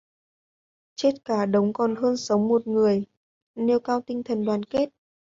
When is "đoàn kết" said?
4.45-4.89